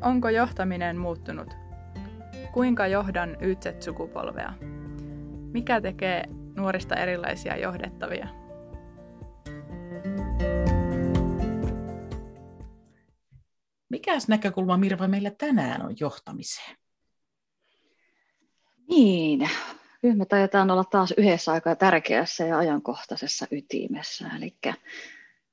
[0.00, 1.54] Onko johtaminen muuttunut?
[2.52, 4.52] Kuinka johdan YZ-sukupolvea?
[5.52, 6.24] Mikä tekee
[6.56, 8.28] nuorista erilaisia johdettavia?
[13.88, 16.76] Mikäs näkökulma Mirva meillä tänään on johtamiseen?
[18.88, 19.50] Niin,
[20.02, 24.56] nyt me taidetaan olla taas yhdessä aika tärkeässä ja ajankohtaisessa ytimessä, eli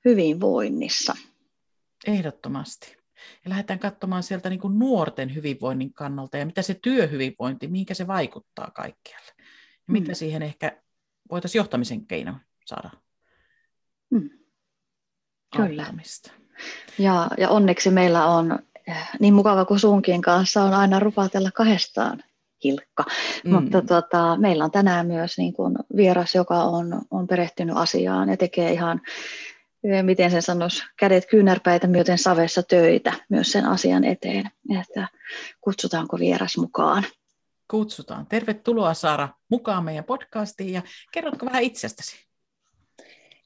[0.05, 1.15] hyvinvoinnissa.
[2.07, 3.04] Ehdottomasti.
[3.45, 8.07] Ja lähdetään katsomaan sieltä niin kuin nuorten hyvinvoinnin kannalta ja mitä se työhyvinvointi, mihinkä se
[8.07, 9.31] vaikuttaa kaikkialle.
[9.87, 10.15] Ja mitä mm.
[10.15, 10.81] siihen ehkä
[11.31, 12.89] voitaisiin johtamisen keino saada
[14.09, 14.29] mm.
[15.55, 15.93] Kyllä.
[16.99, 18.59] Ja, ja onneksi meillä on
[19.19, 22.23] niin mukava kuin sunkin kanssa on aina rupatella kahdestaan
[22.63, 23.05] Hilkka.
[23.43, 23.51] Mm.
[23.51, 28.37] Mutta tota, meillä on tänään myös niin kuin vieras, joka on, on perehtynyt asiaan ja
[28.37, 29.01] tekee ihan,
[30.03, 34.51] miten sen sanoisi, kädet kyynärpäitä myöten savessa töitä myös sen asian eteen.
[34.79, 35.07] Että
[35.61, 37.03] kutsutaanko vieras mukaan?
[37.71, 38.27] Kutsutaan.
[38.27, 42.25] Tervetuloa Saara mukaan meidän podcastiin ja kerrotko vähän itsestäsi?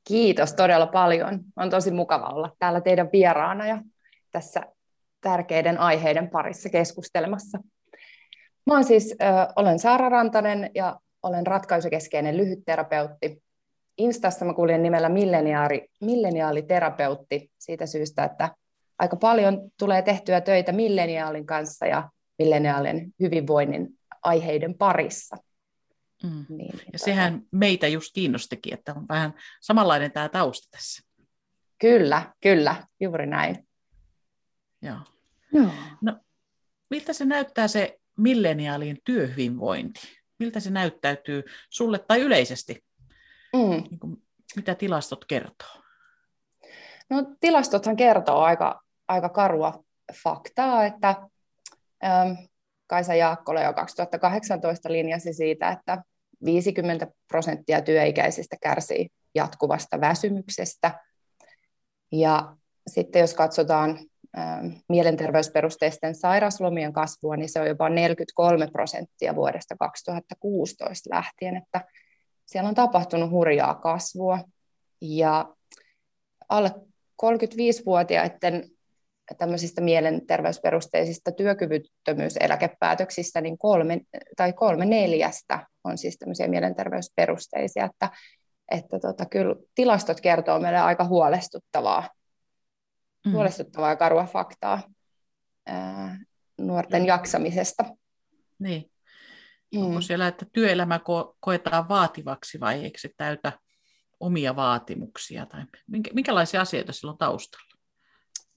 [0.07, 1.39] Kiitos todella paljon.
[1.55, 3.81] On tosi mukava olla täällä teidän vieraana ja
[4.31, 4.61] tässä
[5.21, 7.59] tärkeiden aiheiden parissa keskustelemassa.
[8.65, 13.43] Mä olen siis, äh, olen Saara Rantanen ja olen ratkaisukeskeinen lyhytterapeutti.
[13.99, 18.55] Instassa mä kuljen nimellä milleniaali, milleniaaliterapeutti siitä syystä, että
[18.99, 23.87] aika paljon tulee tehtyä töitä milleniaalin kanssa ja milleniaalin hyvinvoinnin
[24.23, 25.37] aiheiden parissa.
[26.23, 26.45] Mm.
[26.49, 31.03] Niin, ja tota- sehän meitä just kiinnostikin, että on vähän samanlainen tämä tausta tässä.
[31.79, 33.67] Kyllä, kyllä, juuri näin.
[34.81, 34.99] Joo.
[35.53, 35.71] Joo.
[36.01, 36.17] No,
[36.89, 39.99] miltä se näyttää se milleniaalien työhyvinvointi?
[40.39, 42.83] Miltä se näyttäytyy sulle tai yleisesti?
[43.53, 43.69] Mm.
[43.69, 44.23] Niin kuin,
[44.55, 45.81] mitä tilastot kertoo?
[47.09, 49.83] No, tilastothan kertoo aika, aika karua
[50.23, 51.15] faktaa, että
[52.03, 52.31] ähm,
[52.87, 56.03] Kaisa Jaakkola jo 2018 linjasi siitä, että
[56.45, 60.99] 50 prosenttia työikäisistä kärsii jatkuvasta väsymyksestä.
[62.11, 62.55] Ja
[62.87, 63.99] sitten jos katsotaan
[64.37, 71.81] Ähm, mielenterveysperusteisten sairaslomien kasvua, niin se on jopa 43 prosenttia vuodesta 2016 lähtien, että
[72.49, 74.39] siellä on tapahtunut hurjaa kasvua.
[75.01, 75.53] Ja
[76.49, 76.71] alle
[77.25, 78.69] 35-vuotiaiden
[79.37, 84.01] tämmöisistä mielenterveysperusteisista työkyvyttömyyseläkepäätöksistä, niin kolme,
[84.37, 88.09] tai kolme neljästä on siis tämmöisiä mielenterveysperusteisia, että,
[88.71, 92.09] että tota, kyllä tilastot kertoo meille aika huolestuttavaa
[93.25, 93.31] mm.
[93.31, 94.81] huolestuttavaa ja karua faktaa
[95.65, 96.19] ää,
[96.57, 97.07] nuorten mm.
[97.07, 97.85] jaksamisesta.
[98.59, 98.91] Niin.
[99.75, 99.81] Mm.
[99.81, 103.51] Onko siellä, että työelämä ko- koetaan vaativaksi vai eikö se täytä
[104.19, 105.45] omia vaatimuksia?
[105.45, 107.79] Tai minkä, minkälaisia asioita sillä on taustalla?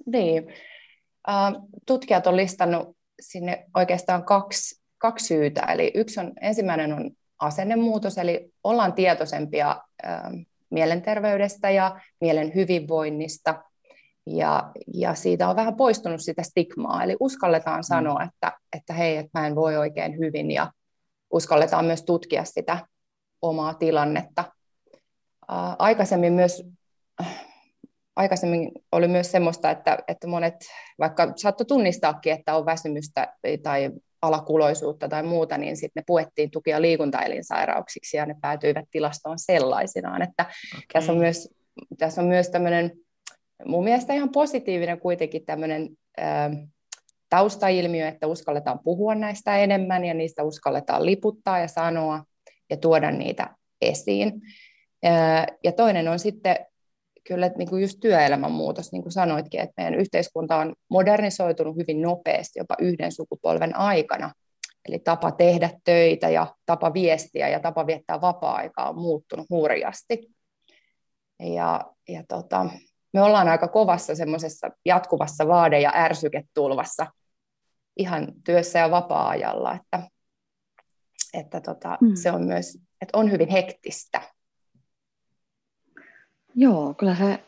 [0.06, 0.54] Niin.
[1.86, 5.60] tutkijat on listannut sinne oikeastaan kaksi, kaksi syytä.
[5.60, 9.82] Eli yksi on, ensimmäinen on asennemuutos, eli ollaan tietoisempia
[10.70, 13.62] mielenterveydestä ja mielen hyvinvoinnista.
[14.26, 17.82] Ja, ja siitä on vähän poistunut sitä stigmaa, eli uskalletaan mm.
[17.82, 20.72] sanoa, että, että hei, että mä en voi oikein hyvin, ja
[21.32, 22.86] uskalletaan myös tutkia sitä
[23.42, 24.44] omaa tilannetta.
[25.48, 26.62] Ää, aikaisemmin myös
[28.16, 30.54] aikaisemmin oli myös semmoista, että, että monet
[30.98, 33.90] vaikka saattoi tunnistaakin, että on väsymystä tai
[34.22, 40.22] alakuloisuutta tai muuta, niin sitten ne puettiin tuki- ja liikuntaelinsairauksiksi ja ne päätyivät tilastoon sellaisinaan.
[40.22, 40.82] Että okay.
[40.92, 41.48] tässä, on myös,
[41.98, 42.92] tässä on myös tämmöinen
[43.64, 45.88] mun mielestä ihan positiivinen kuitenkin tämmöinen
[47.32, 52.24] taustailmiö, että uskalletaan puhua näistä enemmän ja niistä uskalletaan liputtaa ja sanoa
[52.70, 54.32] ja tuoda niitä esiin.
[55.64, 56.56] Ja toinen on sitten
[57.24, 62.02] kyllä niin kuin just työelämän muutos, niin kuin sanoitkin, että meidän yhteiskunta on modernisoitunut hyvin
[62.02, 64.32] nopeasti, jopa yhden sukupolven aikana.
[64.88, 70.30] Eli tapa tehdä töitä ja tapa viestiä ja tapa viettää vapaa-aikaa on muuttunut hurjasti.
[71.40, 72.66] Ja, ja tota,
[73.12, 77.06] me ollaan aika kovassa semmoisessa jatkuvassa vaade- ja ärsyketulvassa
[77.96, 80.02] ihan työssä ja vapaa-ajalla, että,
[81.34, 82.14] että tota, mm.
[82.14, 84.22] se on myös, että on hyvin hektistä.
[86.54, 87.38] Joo, kyllä se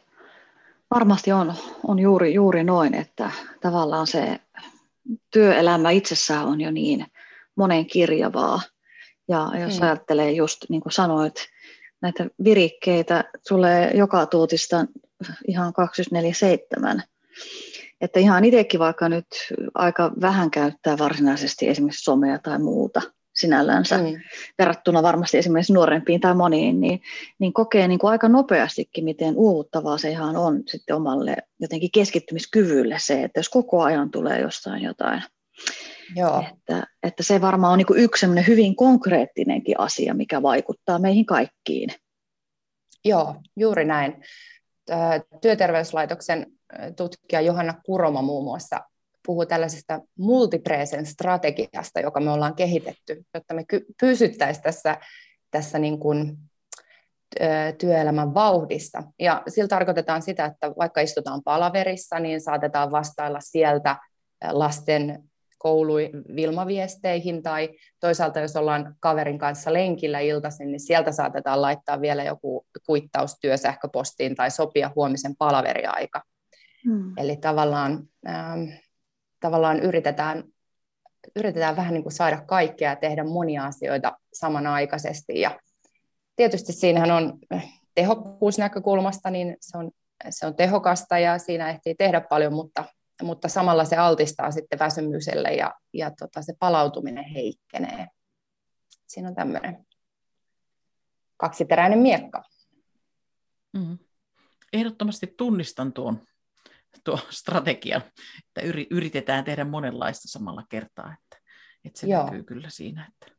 [0.95, 1.55] varmasti on,
[1.87, 3.31] on juuri, juuri noin, että
[3.61, 4.41] tavallaan se
[5.31, 7.07] työelämä itsessään on jo niin
[7.57, 8.61] monen kirjavaa.
[9.29, 9.87] Ja jos mm.
[9.87, 11.35] ajattelee just niin kuin sanoit,
[12.03, 14.85] näitä virikkeitä tulee joka tuutista
[15.49, 15.73] ihan
[16.97, 17.03] 24-7.
[18.01, 19.27] Että ihan itsekin vaikka nyt
[19.75, 23.03] aika vähän käyttää varsinaisesti esimerkiksi somea tai muuta,
[23.35, 24.21] sinällänsä mm.
[24.59, 27.01] verrattuna varmasti esimerkiksi nuorempiin tai moniin, niin,
[27.39, 32.97] niin kokee niin kuin aika nopeastikin, miten uuvuttavaa se ihan on sitten omalle jotenkin keskittymiskyvylle
[32.99, 35.23] se, että jos koko ajan tulee jostain jotain.
[36.17, 36.45] Joo.
[36.53, 41.91] Että, että se varmaan on niin kuin yksi hyvin konkreettinenkin asia, mikä vaikuttaa meihin kaikkiin.
[43.05, 44.25] Joo, juuri näin.
[45.43, 46.47] Työterveyslaitoksen
[46.97, 48.81] tutkija Johanna Kuroma muun muassa
[49.27, 53.65] puhuu tällaisesta multipresen strategiasta, joka me ollaan kehitetty, jotta me
[54.01, 54.97] pysyttäisiin tässä,
[55.51, 56.39] tässä niin kuin,
[57.79, 59.03] työelämän vauhdissa.
[59.19, 63.97] Ja sillä tarkoitetaan sitä, että vaikka istutaan palaverissa, niin saatetaan vastailla sieltä
[64.51, 65.23] lasten
[65.59, 67.69] koului Vilmaviesteihin tai
[68.01, 74.35] toisaalta jos ollaan kaverin kanssa lenkillä iltaisin, niin sieltä saatetaan laittaa vielä joku kuittaus työsähköpostiin
[74.35, 76.23] tai sopia huomisen palaveriaika.
[76.89, 77.13] Hmm.
[77.17, 78.63] Eli tavallaan, ähm,
[79.41, 80.45] tavallaan yritetään,
[81.37, 85.41] yritetään vähän niin kuin saada kaikkea ja tehdä monia asioita samanaikaisesti.
[85.41, 85.61] Ja
[86.37, 87.39] tietysti siinähän on
[87.95, 89.91] tehokkuusnäkökulmasta, niin se on,
[90.31, 92.85] se on tehokasta ja siinä ehtii tehdä paljon, mutta
[93.23, 98.07] mutta samalla se altistaa sitten väsymykselle ja, ja tota, se palautuminen heikkenee.
[99.07, 99.87] Siinä on tämmöinen
[101.37, 102.43] kaksiteräinen miekka.
[103.73, 103.99] Mm.
[104.73, 106.27] Ehdottomasti tunnistan tuon,
[107.05, 108.03] tuon strategian,
[108.39, 111.37] että yritetään tehdä monenlaista samalla kertaa, että,
[111.85, 112.25] että se Joo.
[112.25, 113.09] näkyy kyllä siinä.
[113.13, 113.37] Että...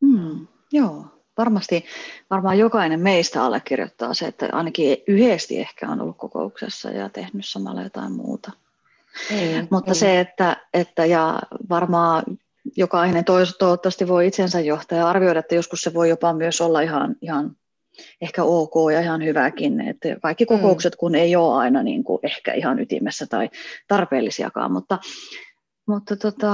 [0.00, 1.06] Mm, joo,
[1.38, 1.84] varmasti
[2.30, 7.82] varmaan jokainen meistä allekirjoittaa se, että ainakin yhdesti ehkä on ollut kokouksessa ja tehnyt samalla
[7.82, 8.52] jotain muuta.
[9.30, 9.94] Ei, Mutta ei.
[9.94, 11.38] se, että, että ja
[11.68, 12.24] varmaan
[12.76, 17.16] jokainen toivottavasti voi itsensä johtaa ja arvioida, että joskus se voi jopa myös olla ihan,
[17.20, 17.56] ihan
[18.20, 19.80] ehkä ok ja ihan hyväkin.
[19.80, 20.48] Että kaikki mm.
[20.48, 20.96] kokoukset, mm.
[20.98, 23.50] kun ei ole aina niin kuin ehkä ihan ytimessä tai
[23.88, 24.98] tarpeellisiakaan, mutta,
[25.88, 26.52] mutta tota,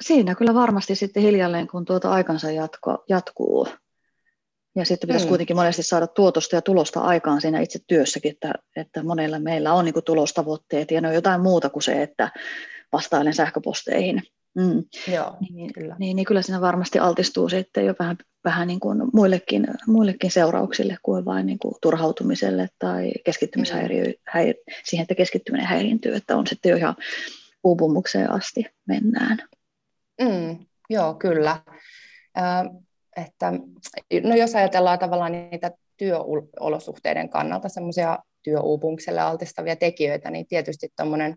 [0.00, 3.68] siinä kyllä varmasti sitten hiljalleen, kun tuota aikansa jatko, jatkuu,
[4.76, 5.28] ja sitten pitäisi mm.
[5.28, 9.84] kuitenkin monesti saada tuotosta ja tulosta aikaan siinä itse työssäkin, että, että monella meillä on
[9.84, 12.30] niin kuin tulostavoitteet ja ne on jotain muuta kuin se, että
[12.92, 14.22] vastailen sähköposteihin.
[14.54, 14.82] Mm.
[15.14, 15.96] Joo, niin, kyllä.
[15.98, 20.96] Niin, niin kyllä siinä varmasti altistuu sitten jo vähän, vähän niin kuin muillekin, muillekin seurauksille
[21.02, 24.54] kuin vain niin kuin turhautumiselle tai keskittymishäiriö, häir,
[24.84, 26.96] siihen, että keskittyminen häiriintyy, että on sitten jo ihan
[27.64, 29.38] uupumukseen asti mennään.
[30.20, 31.60] Mm, joo, kyllä.
[33.16, 33.52] Että
[34.22, 41.36] no jos ajatellaan tavallaan niitä työolosuhteiden kannalta semmoisia työuupumukselle altistavia tekijöitä, niin tietysti tuommoinen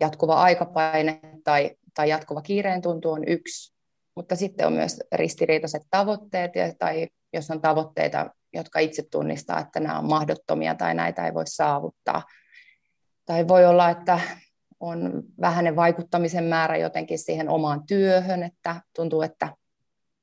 [0.00, 3.77] jatkuva aikapaine tai, tai jatkuva kiireen tuntu on yksi,
[4.18, 9.80] mutta sitten on myös ristiriitaiset tavoitteet, ja, tai jos on tavoitteita, jotka itse tunnistaa, että
[9.80, 12.22] nämä on mahdottomia tai näitä ei voi saavuttaa.
[13.26, 14.20] Tai voi olla, että
[14.80, 19.48] on vähäinen vaikuttamisen määrä jotenkin siihen omaan työhön, että tuntuu, että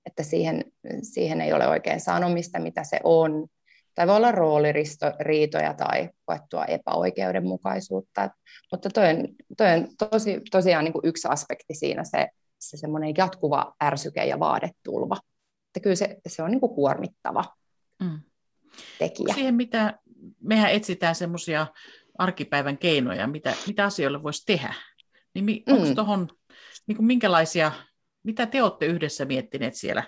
[0.05, 0.63] että siihen,
[1.01, 3.47] siihen ei ole oikein sanomista, mitä se on.
[3.95, 8.29] Tai voi olla rooliriitoja tai koettua epäoikeudenmukaisuutta.
[8.71, 9.27] Mutta toi on,
[9.57, 12.27] toi on tosi, tosiaan niin kuin yksi aspekti siinä se,
[12.69, 15.17] se semmoinen jatkuva ärsyke ja vaadetulva.
[15.67, 17.43] Että kyllä se, se on niin kuin kuormittava
[17.99, 18.19] mm.
[18.99, 19.33] tekijä.
[19.33, 19.99] Siihen, mitä
[20.41, 21.67] mehän etsitään semmoisia
[22.17, 24.73] arkipäivän keinoja, mitä, mitä asioille voisi tehdä.
[25.33, 25.95] Niin onko mm.
[25.95, 26.27] tuohon,
[26.87, 27.71] niin kuin minkälaisia
[28.25, 30.03] mitä te olette yhdessä miettineet siellä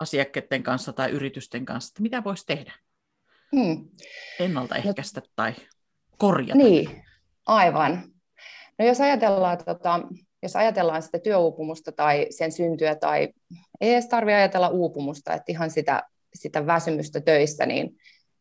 [0.00, 2.74] asiakkaiden kanssa tai yritysten kanssa, että mitä voisi tehdä?
[3.56, 3.88] Hmm.
[4.38, 5.54] Ennaltaehkäistä no, tai
[6.18, 6.54] korjata.
[6.54, 7.04] Niin,
[7.46, 8.02] aivan.
[8.78, 10.00] No jos ajatellaan, tota,
[10.42, 13.28] jos ajatellaan sitä työuupumusta tai sen syntyä, tai
[13.80, 16.02] ei edes tarvitse ajatella uupumusta, että ihan sitä,
[16.34, 17.96] sitä väsymystä töissä, niin,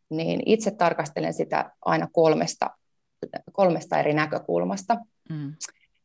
[0.10, 2.70] niin itse tarkastelen sitä aina kolmesta,
[3.52, 4.98] kolmesta eri näkökulmasta.
[5.30, 5.54] Mm.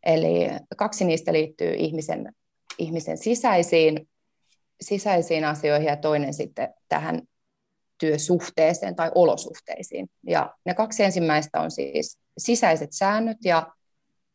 [0.07, 2.33] Eli kaksi niistä liittyy ihmisen
[2.79, 4.09] ihmisen sisäisiin,
[4.81, 7.23] sisäisiin asioihin ja toinen sitten tähän
[7.99, 10.11] työsuhteeseen tai olosuhteisiin.
[10.27, 13.67] Ja ne kaksi ensimmäistä on siis sisäiset säännöt ja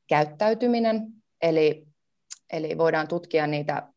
[0.07, 1.07] käyttäytyminen,
[1.41, 1.88] eli,
[2.53, 3.88] eli voidaan tutkia niitä,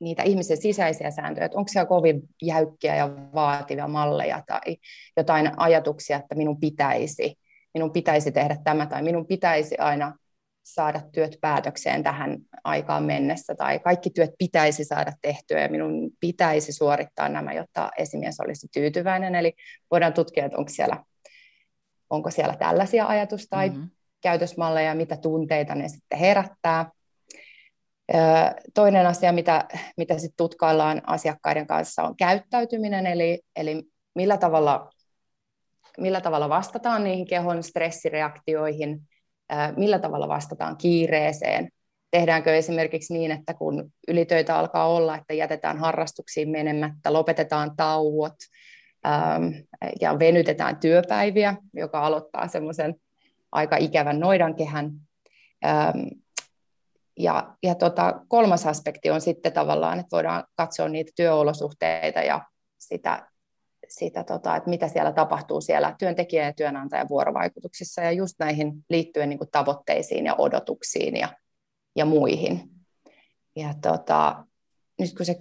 [0.00, 4.76] niitä ihmisen sisäisiä sääntöjä, että onko siellä kovin jäykkiä ja vaativia malleja tai
[5.16, 7.38] jotain ajatuksia, että minun pitäisi,
[7.74, 10.16] minun pitäisi tehdä tämä tai minun pitäisi aina
[10.66, 16.72] saada työt päätökseen tähän aikaan mennessä, tai kaikki työt pitäisi saada tehtyä, ja minun pitäisi
[16.72, 19.34] suorittaa nämä, jotta esimies olisi tyytyväinen.
[19.34, 19.52] Eli
[19.90, 21.04] voidaan tutkia, että onko siellä,
[22.10, 23.90] onko siellä tällaisia ajatus- tai mm-hmm.
[24.26, 26.90] Käytösmalleja, mitä tunteita ne sitten herättää.
[28.74, 33.82] Toinen asia, mitä, mitä sitten tutkaillaan asiakkaiden kanssa, on käyttäytyminen, eli, eli
[34.14, 34.90] millä, tavalla,
[35.98, 38.98] millä tavalla vastataan niihin kehon stressireaktioihin–
[39.76, 41.68] millä tavalla vastataan kiireeseen,
[42.10, 48.34] tehdäänkö esimerkiksi niin, että kun ylitöitä alkaa olla, että jätetään harrastuksiin menemättä, lopetetaan tauot
[50.00, 52.94] ja venytetään työpäiviä, joka aloittaa semmoisen
[53.52, 54.90] aika ikävän noidankehän.
[57.18, 62.42] Ja ja tota, kolmas aspekti on sitten tavallaan, että voidaan katsoa niitä työolosuhteita ja
[62.78, 63.28] sitä,
[63.88, 69.28] sitä tota, että mitä siellä tapahtuu siellä työntekijä- ja työnantajan vuorovaikutuksissa ja just näihin liittyen
[69.28, 71.28] niin tavoitteisiin ja odotuksiin ja,
[71.96, 72.62] ja muihin.
[73.56, 74.44] Ja tota,
[74.98, 75.34] nyt kun sä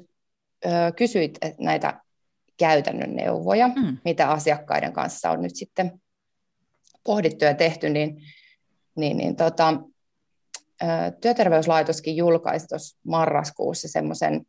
[0.66, 2.02] ö, kysyit näitä
[2.58, 3.98] käytännön neuvoja, mm.
[4.06, 6.02] mitä asiakkaiden kanssa on nyt sitten
[7.06, 8.22] pohdittu ja tehty, niin,
[8.96, 9.74] niin, niin tota,
[11.22, 14.46] Työterveyslaitoskin julkaisi tuossa marraskuussa semmoisen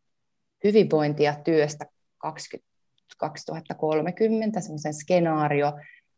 [0.65, 1.87] hyvinvointia työstä
[2.19, 2.69] 20,
[3.19, 5.73] 2030, semmoisen skenaario,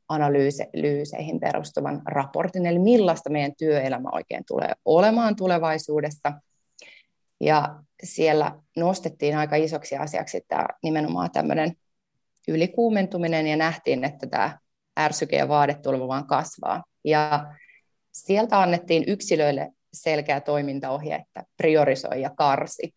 [0.09, 6.33] analyyseihin perustuvan raportin, eli millaista meidän työelämä oikein tulee olemaan tulevaisuudessa.
[7.41, 11.73] Ja siellä nostettiin aika isoksi asiaksi tämä nimenomaan tämmöinen
[12.49, 14.59] ylikuumentuminen ja nähtiin, että tämä
[14.99, 16.85] ärsyke ja vaadetulva vaan kasvaa.
[17.05, 17.55] Ja
[18.13, 22.95] sieltä annettiin yksilöille selkeä toimintaohje, että priorisoi ja karsi.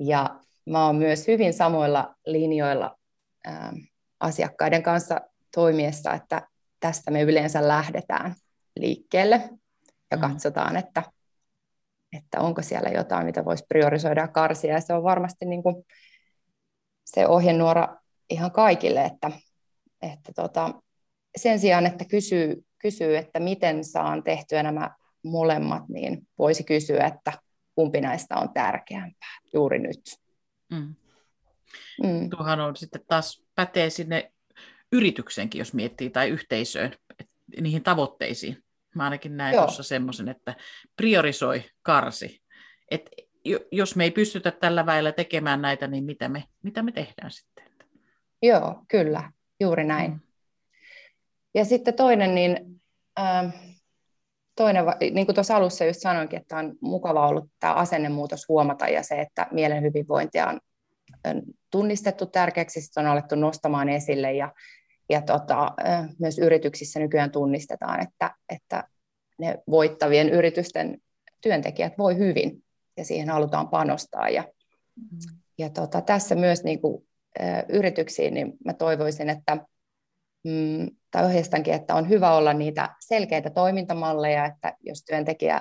[0.00, 2.96] Ja mä oon myös hyvin samoilla linjoilla
[3.44, 3.72] ää,
[4.20, 5.20] asiakkaiden kanssa
[5.54, 6.48] toimiessa, että
[6.80, 8.34] tästä me yleensä lähdetään
[8.76, 9.50] liikkeelle
[10.10, 10.20] ja mm.
[10.20, 11.02] katsotaan, että,
[12.16, 14.74] että onko siellä jotain, mitä voisi priorisoida ja karsia.
[14.74, 15.86] Ja se on varmasti niin kuin
[17.04, 17.96] se ohjenuora
[18.30, 19.30] ihan kaikille, että,
[20.02, 20.74] että tota,
[21.38, 24.90] sen sijaan, että kysyy, kysyy, että miten saan tehtyä nämä
[25.22, 27.32] molemmat, niin voisi kysyä, että
[27.74, 30.00] kumpi näistä on tärkeämpää juuri nyt.
[30.70, 30.94] Mm.
[32.02, 32.30] Mm.
[32.30, 34.32] Tuohan on sitten taas pätee sinne
[34.92, 36.92] yrityksenkin, jos miettii, tai yhteisöön,
[37.60, 38.64] niihin tavoitteisiin.
[38.94, 40.54] Mä ainakin näen tuossa semmoisen, että
[40.96, 42.42] priorisoi, karsi.
[42.90, 43.10] Et
[43.72, 47.64] jos me ei pystytä tällä väellä tekemään näitä, niin mitä me, mitä me tehdään sitten?
[48.42, 50.10] Joo, kyllä, juuri näin.
[50.10, 50.20] Mm.
[51.54, 52.80] Ja sitten toinen, niin
[53.20, 53.54] äh,
[54.56, 59.02] toinen, niin kuin tuossa alussa just sanoinkin, että on mukava ollut tämä asennemuutos huomata ja
[59.02, 60.60] se, että mielen hyvinvointia on
[61.70, 64.52] tunnistettu tärkeäksi, sitten on alettu nostamaan esille ja,
[65.08, 65.72] ja tota,
[66.18, 68.84] myös yrityksissä nykyään tunnistetaan, että, että
[69.38, 70.98] ne voittavien yritysten
[71.40, 72.64] työntekijät voi hyvin
[72.96, 74.28] ja siihen halutaan panostaa.
[74.28, 74.44] Ja,
[74.96, 75.18] mm.
[75.58, 77.08] ja tota, tässä myös niin kuin,
[77.68, 79.56] yrityksiin, niin mä toivoisin, että
[80.44, 85.60] mm, tai ohjeistankin, että on hyvä olla niitä selkeitä toimintamalleja, että jos työntekijä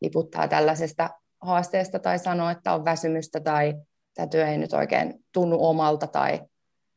[0.00, 3.74] liputtaa tällaisesta haasteesta tai sanoo, että on väsymystä tai
[4.14, 6.40] tämä työ ei nyt oikein tunnu omalta tai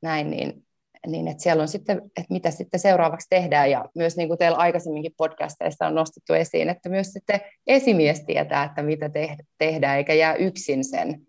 [0.01, 0.65] näin, niin,
[1.07, 4.57] niin että siellä on sitten, että mitä sitten seuraavaksi tehdään ja myös niin kuin teillä
[4.57, 9.09] aikaisemminkin podcasteissa on nostettu esiin, että myös sitten esimies tietää, että mitä
[9.57, 11.21] tehdään eikä jää yksin sen,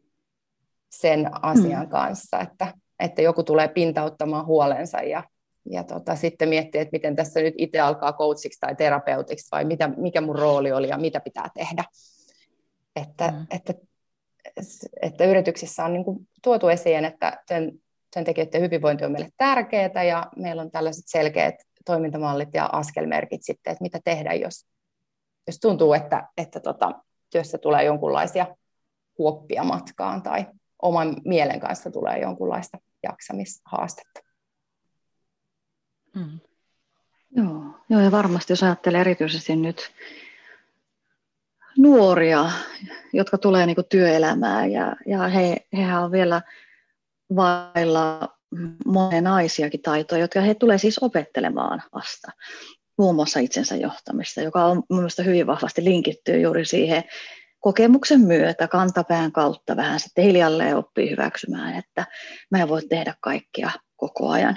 [0.90, 1.88] sen asian mm.
[1.88, 5.22] kanssa, että, että joku tulee pintauttamaan huolensa ja
[5.70, 9.88] ja tota, sitten miettiä, että miten tässä nyt itse alkaa coachiksi tai terapeutiksi vai mitä,
[9.96, 11.84] mikä mun rooli oli ja mitä pitää tehdä.
[12.96, 13.46] Että, mm.
[13.50, 13.74] että,
[15.02, 17.72] että yrityksissä on niin kuin tuotu esiin, että työn,
[18.14, 21.54] työntekijöiden hyvinvointi on meille tärkeää ja meillä on tällaiset selkeät
[21.84, 24.66] toimintamallit ja askelmerkit sitten, että mitä tehdä, jos,
[25.46, 26.92] jos tuntuu, että, että tota,
[27.30, 28.46] työssä tulee jonkunlaisia
[29.18, 30.46] huoppia matkaan tai
[30.82, 34.31] oman mielen kanssa tulee jonkunlaista jaksamishaastetta.
[36.16, 36.40] Mm.
[37.36, 39.92] Joo, joo, ja varmasti jos ajattelee erityisesti nyt
[41.78, 42.50] nuoria,
[43.12, 46.42] jotka tulee niin työelämään ja, ja he, hehän on vielä
[47.36, 48.28] vailla
[48.86, 52.32] monenaisiakin taitoja, jotka he tulee siis opettelemaan vasta.
[52.98, 57.04] Muun muassa itsensä johtamista, joka on mielestäni hyvin vahvasti linkittyy juuri siihen
[57.60, 62.06] kokemuksen myötä, kantapään kautta vähän sitten hiljalleen oppii hyväksymään, että
[62.50, 63.70] mä en voi tehdä kaikkea
[64.02, 64.56] koko ajan.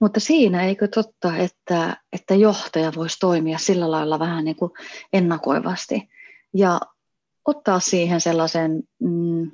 [0.00, 4.72] Mutta siinä eikö totta, että, että johtaja voisi toimia sillä lailla vähän niin kuin
[5.12, 6.08] ennakoivasti
[6.54, 6.80] ja
[7.44, 9.50] ottaa siihen sellaisen mm,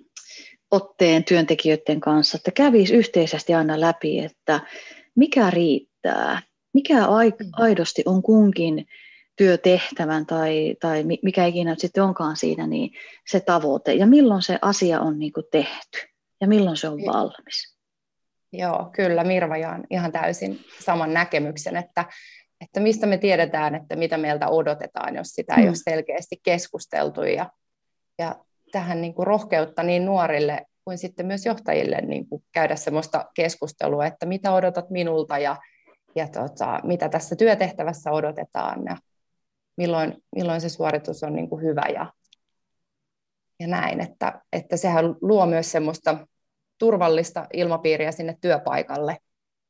[0.70, 4.61] otteen työntekijöiden kanssa, että kävisi yhteisesti aina läpi, että
[5.14, 6.42] mikä riittää,
[6.75, 7.50] mikä mm.
[7.52, 8.87] aidosti on kunkin
[9.37, 12.90] työtehtävän tai, tai mikä ikinä sitten onkaan siinä, niin
[13.30, 15.99] se tavoite ja milloin se asia on niin kuin tehty
[16.40, 17.75] ja milloin se on valmis.
[18.53, 22.05] Joo, kyllä Mirva jaan ihan täysin saman näkemyksen, että,
[22.61, 25.69] että mistä me tiedetään, että mitä meiltä odotetaan, jos sitä ei mm.
[25.69, 27.23] ole selkeästi keskusteltu.
[27.23, 27.50] Ja,
[28.19, 28.37] ja
[28.73, 34.07] tähän niin kuin rohkeutta niin nuorille kuin sitten myös johtajille niin kuin käydä sellaista keskustelua,
[34.07, 35.57] että mitä odotat minulta ja,
[36.15, 38.97] ja tota, mitä tässä työtehtävässä odotetaan ja
[39.76, 42.12] milloin, milloin se suoritus on niin kuin hyvä ja,
[43.61, 46.26] ja näin, että, että sehän luo myös semmoista
[46.78, 49.18] turvallista ilmapiiriä sinne työpaikalle,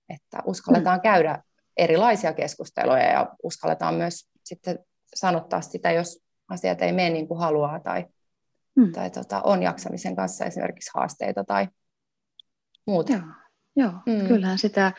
[0.08, 1.02] että uskalletaan mm.
[1.02, 1.42] käydä
[1.76, 4.78] erilaisia keskusteluja ja uskalletaan myös sitten
[5.14, 8.04] sanottaa sitä, jos asiat ei mene niin kuin haluaa tai,
[8.76, 8.92] mm.
[8.92, 11.68] tai tota, on jaksamisen kanssa esimerkiksi haasteita tai
[12.86, 13.12] muuta.
[13.12, 13.22] Joo,
[13.76, 13.92] joo.
[14.06, 14.28] Mm.
[14.28, 14.92] kyllähän sitä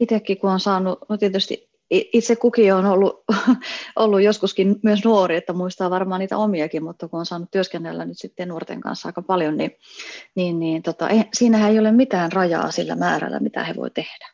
[0.00, 1.73] itsekin kun on saanut, no tietysti
[2.12, 3.24] itse kukin on ollut,
[3.96, 8.18] ollut joskuskin myös nuori, että muistaa varmaan niitä omiakin, mutta kun on saanut työskennellä nyt
[8.18, 9.70] sitten nuorten kanssa aika paljon, niin,
[10.34, 14.28] niin, niin tota, ei, siinähän ei ole mitään rajaa sillä määrällä, mitä he voi tehdä.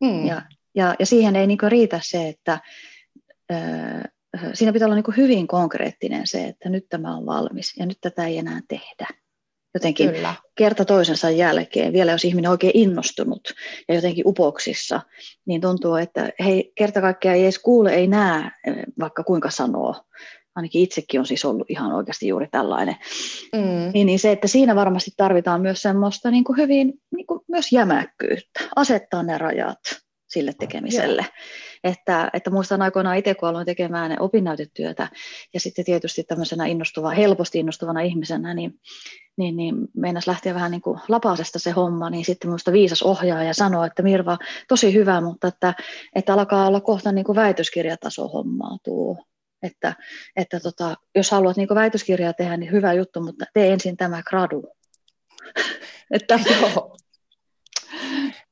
[0.00, 0.26] Mm.
[0.26, 0.42] Ja,
[0.74, 2.60] ja, ja siihen ei niin riitä se, että
[4.54, 8.26] siinä pitää olla niin hyvin konkreettinen se, että nyt tämä on valmis ja nyt tätä
[8.26, 9.08] ei enää tehdä.
[9.78, 10.34] Jotenkin Kyllä.
[10.54, 13.54] kerta toisensa jälkeen, vielä jos ihminen on oikein innostunut
[13.88, 15.00] ja jotenkin upoksissa,
[15.46, 18.50] niin tuntuu, että hei, kerta kaikkiaan ei edes kuule, ei näe,
[19.00, 19.94] vaikka kuinka sanoo.
[20.54, 22.96] Ainakin itsekin on siis ollut ihan oikeasti juuri tällainen.
[23.52, 23.90] Mm.
[23.94, 27.72] Niin, niin se, että siinä varmasti tarvitaan myös semmoista niin kuin hyvin niin kuin myös
[27.72, 29.78] jämäkkyyttä, asettaa ne rajat
[30.28, 31.22] sille tekemiselle.
[31.22, 31.67] Joo.
[31.84, 35.08] Että, että muistan aikoinaan itse, kun aloin tekemään opinnäytetyötä
[35.54, 38.80] ja sitten tietysti tämmöisenä innostuva, helposti innostuvana ihmisenä, niin,
[39.36, 43.54] niin, niin meinas lähteä vähän niin kuin lapasesta se homma, niin sitten minusta viisas ohjaaja
[43.54, 45.74] sanoi, että Mirva, tosi hyvä, mutta että,
[46.14, 49.24] että alkaa olla kohta niin kuin väitöskirjataso hommaa tuo.
[49.62, 49.94] Että,
[50.36, 54.64] että tota, jos haluat niin väitöskirjaa tehdä, niin hyvä juttu, mutta tee ensin tämä gradu.
[56.10, 56.96] että, Joo.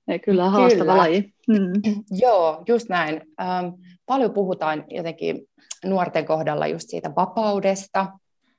[0.09, 0.97] Ei, kyllä haastava kyllä.
[0.97, 1.35] laji.
[1.49, 1.73] Mm.
[2.23, 3.23] Joo, just näin.
[3.41, 3.67] Ähm,
[4.07, 5.49] paljon puhutaan jotenkin
[5.85, 8.07] nuorten kohdalla just siitä vapaudesta,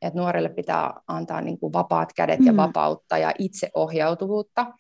[0.01, 2.45] että nuorille pitää antaa niin kuin vapaat kädet mm.
[2.45, 4.73] ja vapautta ja itseohjautuvuutta.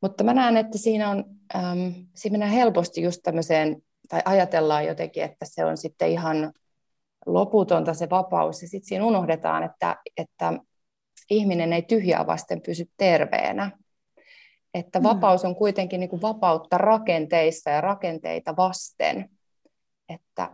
[0.00, 1.24] Mutta mä näen, että siinä on,
[1.54, 6.52] ähm, siinä mennään helposti just tämmöiseen, tai ajatellaan jotenkin, että se on sitten ihan
[7.26, 10.52] loputonta se vapaus, ja sitten siinä unohdetaan, että, että
[11.30, 13.70] ihminen ei tyhjää vasten pysy terveenä,
[14.74, 15.04] että mm.
[15.04, 19.30] vapaus on kuitenkin niin kuin vapautta rakenteissa ja rakenteita vasten.
[20.08, 20.50] Että,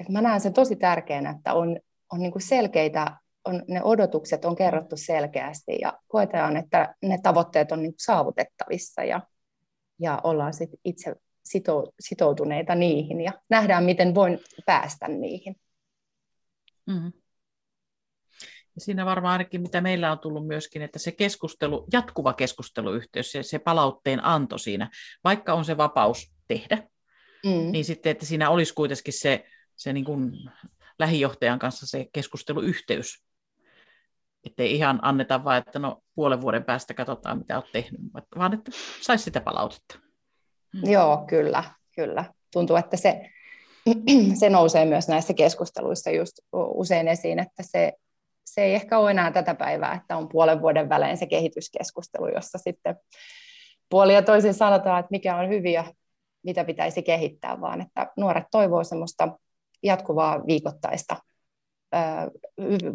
[0.00, 1.80] että mä näen sen tosi tärkeänä, että on,
[2.12, 7.72] on niin kuin selkeitä, on, ne odotukset on kerrottu selkeästi ja koetaan, että ne tavoitteet
[7.72, 9.20] on niin kuin saavutettavissa ja,
[10.00, 11.14] ja ollaan sit itse
[12.00, 15.56] sitoutuneita niihin ja nähdään, miten voin päästä niihin.
[16.86, 17.12] Mm.
[18.78, 23.42] Ja siinä varmaan ainakin, mitä meillä on tullut myöskin, että se keskustelu, jatkuva keskusteluyhteys, se,
[23.42, 24.90] se palautteen anto siinä,
[25.24, 26.78] vaikka on se vapaus tehdä,
[27.44, 27.72] mm.
[27.72, 29.44] niin sitten, että siinä olisi kuitenkin se,
[29.76, 30.32] se niin kuin
[30.98, 33.24] lähijohtajan kanssa se keskusteluyhteys.
[34.46, 38.00] Että ei ihan anneta vaan, että no puolen vuoden päästä katsotaan, mitä olet tehnyt,
[38.38, 39.98] vaan että saisi sitä palautetta.
[40.74, 40.90] Mm.
[40.90, 41.64] Joo, kyllä,
[41.94, 42.24] kyllä.
[42.52, 43.30] Tuntuu, että se,
[44.40, 47.92] se nousee myös näissä keskusteluissa just usein esiin, että se
[48.54, 52.58] se ei ehkä ole enää tätä päivää, että on puolen vuoden välein se kehityskeskustelu, jossa
[52.58, 52.96] sitten
[53.88, 55.84] puoli ja toisin sanotaan, että mikä on hyvin ja
[56.42, 59.38] mitä pitäisi kehittää, vaan että nuoret toivoo semmoista
[59.82, 61.16] jatkuvaa viikoittaista,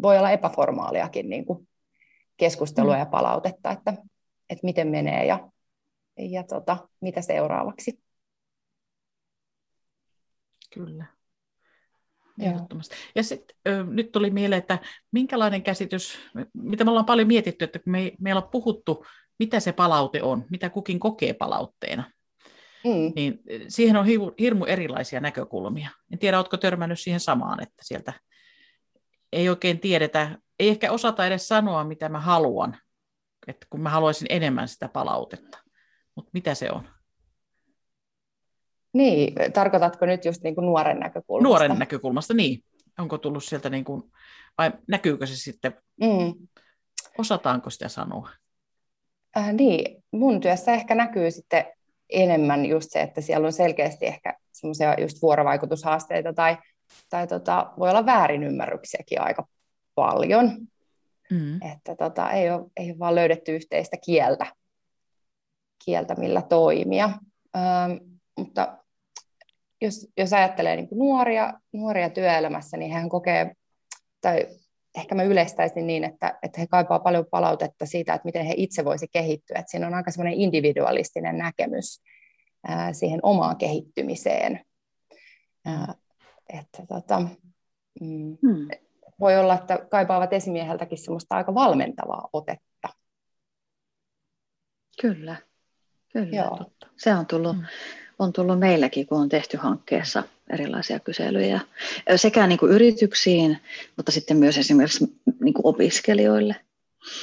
[0.02, 1.68] voi olla epäformaaliakin niin kuin
[2.36, 2.98] keskustelua mm.
[2.98, 3.90] ja palautetta, että,
[4.50, 5.50] että miten menee ja,
[6.18, 8.00] ja tota, mitä seuraavaksi.
[10.74, 11.04] Kyllä.
[12.40, 12.94] Ehdottomasti.
[13.14, 13.56] Ja sitten
[13.90, 14.78] nyt tuli mieleen, että
[15.12, 16.18] minkälainen käsitys,
[16.52, 19.06] mitä me ollaan paljon mietitty, että kun me, meillä on puhuttu,
[19.38, 22.10] mitä se palaute on, mitä kukin kokee palautteena,
[22.84, 23.12] mm.
[23.16, 25.90] niin siihen on hirmu, hirmu erilaisia näkökulmia.
[26.12, 28.12] En tiedä, oletko törmännyt siihen samaan, että sieltä
[29.32, 32.76] ei oikein tiedetä, ei ehkä osata edes sanoa, mitä mä haluan,
[33.46, 35.58] että kun mä haluaisin enemmän sitä palautetta,
[36.14, 36.88] mutta mitä se on?
[38.94, 41.48] Niin, tarkoitatko nyt just niin kuin nuoren näkökulmasta?
[41.48, 42.64] Nuoren näkökulmasta, niin.
[42.98, 44.02] Onko tullut sieltä, niin kuin,
[44.58, 46.48] vai näkyykö se sitten, mm.
[47.18, 48.30] osataanko sitä sanoa?
[49.36, 51.64] Äh, niin, mun työssä ehkä näkyy sitten
[52.10, 56.56] enemmän just se, että siellä on selkeästi ehkä semmoisia just vuorovaikutushaasteita tai,
[57.10, 59.46] tai tota, voi olla väärinymmärryksiäkin aika
[59.94, 60.66] paljon.
[61.30, 61.62] Mm.
[61.72, 64.46] Että tota, ei, ole, ei ole vaan löydetty yhteistä kieltä,
[65.84, 67.10] kieltä millä toimia.
[67.56, 67.92] Ähm,
[68.38, 68.83] mutta
[69.84, 73.54] jos, jos ajattelee niin nuoria, nuoria työelämässä, niin hän kokee,
[74.20, 74.46] tai
[74.98, 78.84] ehkä mä yleistäisin niin, että, että he kaipaa paljon palautetta siitä, että miten he itse
[78.84, 79.58] voisi kehittyä.
[79.58, 82.02] Että siinä on aika semmoinen individualistinen näkemys
[82.68, 84.60] ää, siihen omaan kehittymiseen.
[85.64, 85.94] Ää,
[86.48, 87.20] että tota,
[88.00, 88.68] mm, hmm.
[89.20, 92.88] Voi olla, että kaipaavat esimieheltäkin semmoista aika valmentavaa otetta.
[95.00, 95.36] Kyllä,
[96.12, 96.36] kyllä.
[96.36, 96.58] Joo.
[96.96, 97.66] Se on tullut, hmm
[98.18, 100.22] on tullut meilläkin, kun on tehty hankkeessa
[100.52, 101.60] erilaisia kyselyjä
[102.16, 103.58] sekä niin kuin yrityksiin,
[103.96, 105.04] mutta sitten myös esimerkiksi
[105.40, 106.56] niin kuin opiskelijoille.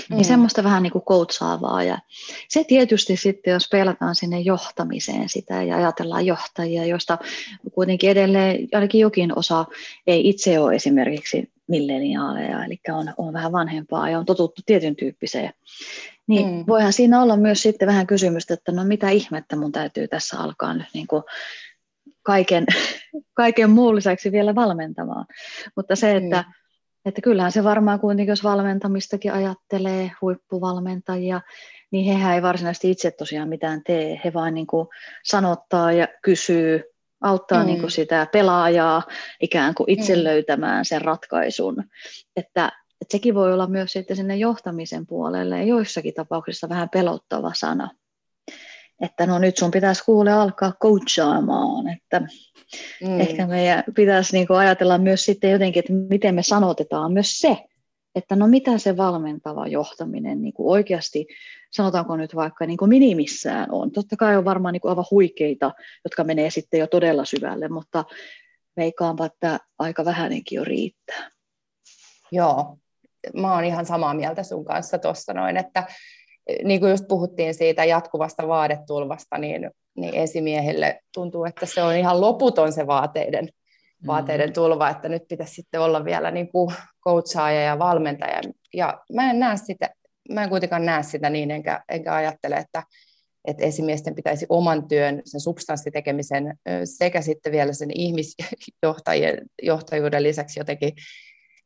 [0.09, 0.15] Mm.
[0.15, 1.83] Niin semmoista vähän niin kuin coachaavaa.
[1.83, 1.99] Ja
[2.47, 7.17] se tietysti sitten, jos pelataan sinne johtamiseen sitä ja ajatellaan johtajia, joista
[7.73, 9.65] kuitenkin edelleen ainakin jokin osa
[10.07, 15.53] ei itse ole esimerkiksi milleniaaleja, eli on, on vähän vanhempaa ja on totuttu tietyn tyyppiseen.
[16.31, 16.63] Niin mm.
[16.67, 20.73] voihan siinä olla myös sitten vähän kysymystä, että no mitä ihmettä mun täytyy tässä alkaa
[20.73, 21.23] nyt niin kuin
[22.23, 22.65] kaiken,
[23.33, 25.25] kaiken muun lisäksi vielä valmentamaan.
[25.75, 26.53] Mutta se, että mm
[27.05, 31.41] että kyllähän se varmaan kuitenkin, jos valmentamistakin ajattelee huippuvalmentajia,
[31.91, 34.21] niin hehän ei varsinaisesti itse tosiaan mitään tee.
[34.25, 34.87] He vain niin kuin
[35.23, 36.83] sanottaa ja kysyy,
[37.21, 37.65] auttaa mm.
[37.65, 39.03] niin kuin sitä pelaajaa
[39.41, 40.23] ikään kuin itse mm.
[40.23, 41.83] löytämään sen ratkaisun.
[42.35, 47.51] Että, että sekin voi olla myös sitten sinne johtamisen puolelle ja joissakin tapauksissa vähän pelottava
[47.55, 47.89] sana
[49.01, 52.19] että no nyt sun pitäisi kuule alkaa coachaamaan, että
[53.03, 53.19] mm.
[53.19, 57.57] ehkä meidän pitäisi niin ajatella myös sitten jotenkin, että miten me sanotetaan myös se,
[58.15, 61.27] että no mitä se valmentava johtaminen niin oikeasti,
[61.71, 63.91] sanotaanko nyt vaikka niin minimissään on.
[63.91, 65.71] Totta kai on varmaan niin aivan huikeita,
[66.03, 68.05] jotka menee sitten jo todella syvälle, mutta
[68.77, 71.31] veikkaanpa, että aika vähänenkin jo riittää.
[72.31, 72.77] Joo,
[73.33, 75.83] mä oon ihan samaa mieltä sun kanssa tuossa noin, että
[76.63, 82.21] niin kuin just puhuttiin siitä jatkuvasta vaadetulvasta, niin, niin esimiehille tuntuu, että se on ihan
[82.21, 84.07] loputon se vaateiden, mm.
[84.07, 88.41] vaateiden tulva, että nyt pitäisi sitten olla vielä niin kuin coachaaja ja valmentaja.
[88.73, 89.89] Ja mä en näe sitä,
[90.33, 92.83] mä en kuitenkaan näe sitä niin, enkä, enkä ajattele, että,
[93.45, 100.93] että esimiesten pitäisi oman työn, sen substanssitekemisen sekä sitten vielä sen ihmisjohtajuuden lisäksi jotenkin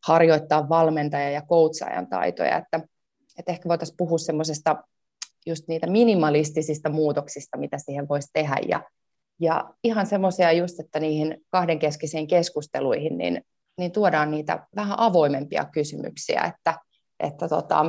[0.08, 2.80] harjoittaa valmentaja ja coachaajan taitoja, että
[3.40, 4.76] että ehkä voitaisiin puhua semmoisesta
[5.46, 8.56] just niitä minimalistisista muutoksista, mitä siihen voisi tehdä.
[8.68, 8.84] Ja,
[9.40, 13.42] ja ihan semmoisia just, että niihin kahdenkeskisiin keskusteluihin, niin,
[13.78, 16.80] niin tuodaan niitä vähän avoimempia kysymyksiä, että,
[17.20, 17.86] että tota,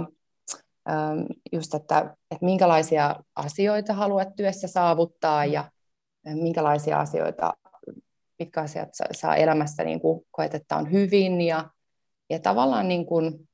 [1.53, 1.99] just, että,
[2.31, 5.71] että minkälaisia asioita haluat työssä saavuttaa ja
[6.25, 7.55] minkälaisia asioita,
[8.39, 11.71] mitkä asiat saa elämässä niin kuin koet, että on hyvin ja,
[12.31, 13.49] ja tavallaan niin kuin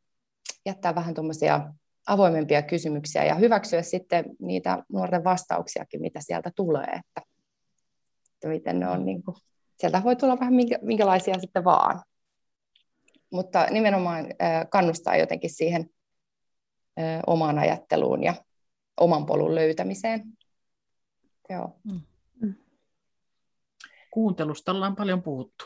[0.67, 1.73] jättää vähän tuommoisia
[2.07, 7.23] avoimempia kysymyksiä ja hyväksyä sitten niitä nuorten vastauksiakin, mitä sieltä tulee, että,
[8.35, 9.37] että miten ne on, niin kuin,
[9.81, 12.03] sieltä voi tulla vähän minkä, minkälaisia sitten vaan.
[13.31, 14.27] Mutta nimenomaan
[14.71, 15.91] kannustaa jotenkin siihen
[17.27, 18.35] omaan ajatteluun ja
[19.01, 20.23] oman polun löytämiseen.
[21.51, 21.81] Joo.
[21.85, 22.01] Mm.
[22.41, 22.55] mm.
[24.11, 25.65] Kuuntelusta ollaan paljon puhuttu.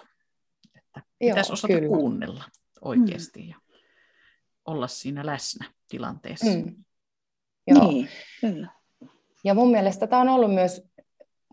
[0.77, 1.88] Että pitäisi osata kyllä.
[1.88, 2.45] kuunnella
[2.87, 3.42] oikeasti.
[3.42, 3.49] Mm.
[3.49, 3.57] Ja
[4.66, 6.46] olla siinä läsnä tilanteessa.
[6.46, 6.85] Mm.
[7.66, 7.90] Joo.
[7.90, 8.09] Niin,
[8.40, 8.68] kyllä.
[9.44, 10.83] Ja mun mielestä tämä on ollut myös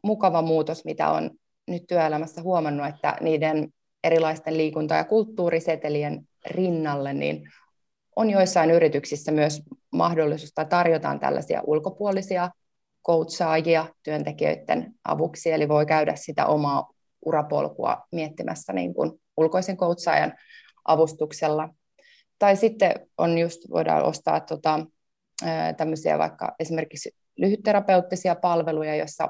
[0.03, 1.31] mukava muutos, mitä on
[1.67, 7.49] nyt työelämässä huomannut, että niiden erilaisten liikunta- ja kulttuurisetelien rinnalle, niin
[8.15, 12.49] on joissain yrityksissä myös mahdollisuus, tai tarjotaan tällaisia ulkopuolisia
[13.07, 16.89] coachaajia työntekijöiden avuksi, eli voi käydä sitä omaa
[17.25, 20.33] urapolkua miettimässä niin kuin ulkoisen coachaajan
[20.85, 21.69] avustuksella
[22.39, 24.85] tai sitten on just, voidaan ostaa tota,
[25.77, 29.29] tämmöisiä vaikka esimerkiksi lyhytterapeuttisia palveluja, joissa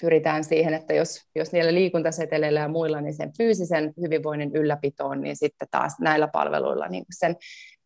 [0.00, 5.36] pyritään siihen, että jos, jos niillä liikuntaseteleillä ja muilla, niin sen fyysisen hyvinvoinnin ylläpitoon, niin
[5.36, 7.36] sitten taas näillä palveluilla niin sen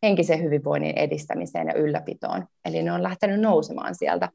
[0.03, 2.47] henkisen hyvinvoinnin edistämiseen ja ylläpitoon.
[2.65, 4.29] Eli ne on lähtenyt nousemaan sieltä.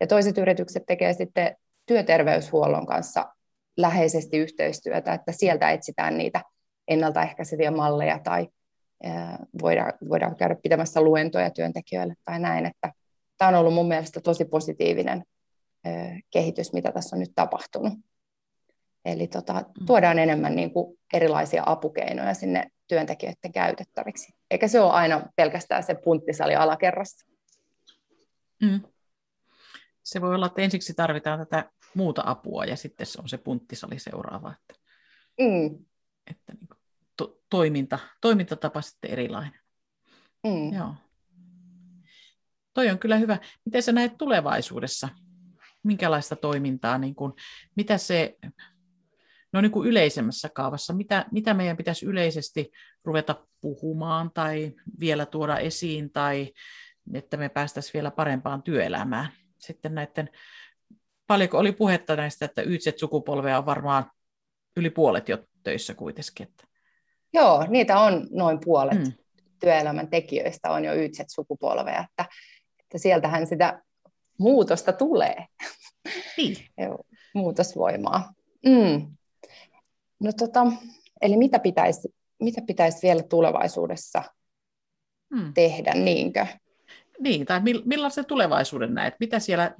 [0.00, 3.26] Ja toiset yritykset tekevät sitten työterveyshuollon kanssa
[3.76, 6.42] läheisesti yhteistyötä, että sieltä etsitään niitä
[6.88, 8.48] ennaltaehkäiseviä malleja tai
[9.62, 12.92] voidaan, voidaan käydä pitämässä luentoja työntekijöille tai näin, että
[13.38, 15.24] tämä on ollut mun mielestä tosi positiivinen
[16.30, 17.92] kehitys, mitä tässä on nyt tapahtunut.
[19.04, 19.86] Eli tota, mm.
[19.86, 24.32] tuodaan enemmän niin kuin erilaisia apukeinoja sinne työntekijöiden käytettäviksi.
[24.50, 27.24] Eikä se ole aina pelkästään se punttisali alakerrasta.
[28.62, 28.80] Mm.
[30.02, 33.98] Se voi olla, että ensiksi tarvitaan tätä muuta apua ja sitten se on se punttisali
[33.98, 34.52] seuraava.
[34.52, 34.74] Että,
[35.40, 35.84] mm.
[36.30, 36.68] että niin
[37.18, 39.60] to, toiminta, toimintatapa sitten erilainen.
[40.44, 40.72] Mm.
[40.72, 40.94] Joo.
[42.74, 43.38] Toi on kyllä hyvä.
[43.64, 45.08] Miten sä näet tulevaisuudessa?
[45.82, 47.32] Minkälaista toimintaa, niin kuin,
[47.76, 48.38] mitä se,
[49.52, 52.70] no niin kuin yleisemmässä kaavassa, mitä, mitä meidän pitäisi yleisesti
[53.04, 56.52] ruveta puhumaan tai vielä tuoda esiin tai
[57.14, 59.32] että me päästäisiin vielä parempaan työelämään.
[59.58, 60.30] Sitten näiden,
[61.26, 64.10] paljonko oli puhetta näistä, että YZ-sukupolvea on varmaan
[64.76, 66.48] yli puolet jo töissä kuitenkin.
[66.48, 66.67] Että
[67.32, 69.12] Joo, niitä on noin puolet mm.
[69.60, 72.24] työelämän tekijöistä on jo ytset sukupolveja, että,
[72.80, 73.82] että sieltähän sitä
[74.38, 75.46] muutosta tulee.
[76.36, 76.56] Niin.
[77.34, 78.32] Muutosvoimaa.
[78.66, 79.16] Mm.
[80.20, 80.66] No tota,
[81.20, 82.08] eli mitä pitäisi,
[82.42, 84.22] mitä pitäisi vielä tulevaisuudessa
[85.36, 85.54] hmm.
[85.54, 86.46] tehdä, niinkö?
[87.20, 89.14] Niin, tai millaisen tulevaisuuden näet?
[89.20, 89.74] Mitä siellä,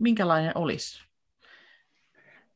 [0.00, 1.05] minkälainen olisi?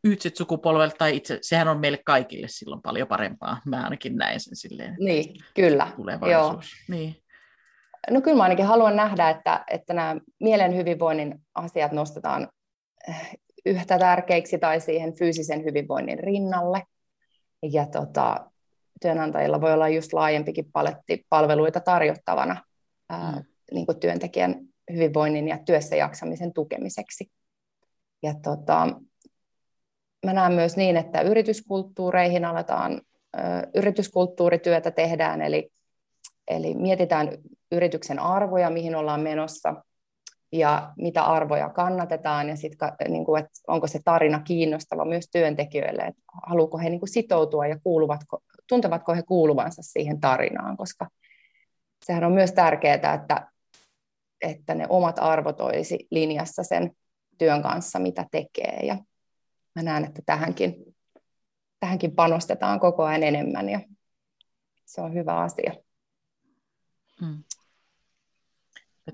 [0.05, 3.61] Ytsit sukupolvelta, tai itse, sehän on meille kaikille silloin paljon parempaa.
[3.67, 4.97] Mä ainakin näen sen silleen.
[5.01, 5.93] Niin, kyllä.
[5.97, 6.73] Tulevaisuus.
[6.89, 6.99] Joo.
[6.99, 7.17] Niin.
[8.11, 12.49] No kyllä mä ainakin haluan nähdä, että, että nämä mielen hyvinvoinnin asiat nostetaan
[13.09, 13.31] eh,
[13.67, 16.83] yhtä tärkeiksi tai siihen fyysisen hyvinvoinnin rinnalle.
[17.73, 18.51] Ja tota,
[19.01, 22.65] työnantajilla voi olla just laajempikin paletti palveluita tarjottavana
[23.09, 23.45] ää, mm.
[23.73, 24.55] niin kuin työntekijän
[24.93, 27.31] hyvinvoinnin ja työssä jaksamisen tukemiseksi.
[28.23, 28.89] Ja tota,
[30.27, 33.01] mä näen myös niin, että yrityskulttuureihin aletaan,
[33.75, 35.71] yrityskulttuurityötä tehdään, eli,
[36.49, 37.29] eli mietitään
[37.73, 39.75] yrityksen arvoja, mihin ollaan menossa,
[40.53, 42.73] ja mitä arvoja kannatetaan ja sit,
[43.09, 47.67] niin kuin, että onko se tarina kiinnostava myös työntekijöille, että haluuko he niin kuin sitoutua
[47.67, 51.09] ja kuuluvatko, tuntevatko he kuuluvansa siihen tarinaan, koska
[52.05, 53.47] sehän on myös tärkeää, että,
[54.41, 56.91] että ne omat arvot olisi linjassa sen
[57.39, 58.97] työn kanssa, mitä tekee ja
[59.81, 60.75] mä näen, että tähänkin,
[61.81, 63.81] tähänkin panostetaan koko ajan enemmän ja
[64.85, 65.75] se on hyvä asia.
[67.21, 67.45] Hmm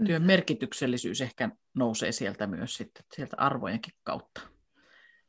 [0.05, 4.41] työn merkityksellisyys ehkä nousee sieltä myös sitten, sieltä arvojenkin kautta.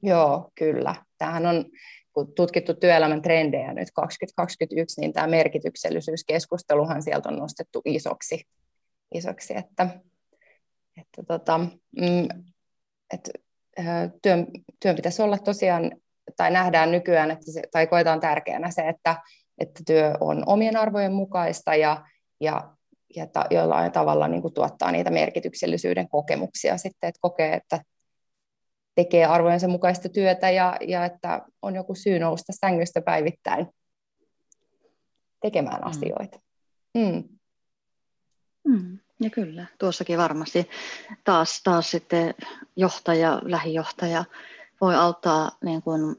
[0.02, 0.96] Joo, kyllä.
[1.18, 1.66] Tämähän on,
[2.14, 8.48] kun tutkittu työelämän trendejä nyt 2021, niin tämä merkityksellisyyskeskusteluhan sieltä on nostettu isoksi,
[9.14, 10.00] isoksi että,
[10.98, 11.58] että, tota,
[12.00, 12.28] mm,
[13.14, 13.32] että
[14.22, 14.48] työn,
[14.80, 15.92] työn pitäisi olla tosiaan,
[16.38, 19.16] tai nähdään nykyään, että se, tai koetaan tärkeänä se, että,
[19.58, 22.06] että työ on omien arvojen mukaista ja,
[22.42, 22.78] ja
[23.16, 27.82] ja ta, jollain tavalla niin kuin tuottaa niitä merkityksellisyyden kokemuksia sitten, että kokee, että
[28.96, 33.68] tekee arvojensa mukaista työtä ja, ja että on joku syy nousta sängystä päivittäin
[35.42, 35.88] tekemään mm.
[35.88, 36.40] asioita.
[36.94, 37.24] Mm.
[38.68, 40.70] Mm, ja kyllä, tuossakin varmasti
[41.24, 42.36] taas, taas sitten
[42.76, 44.26] johtaja, lähijohtaja
[44.82, 46.16] voi auttaa niin kuin,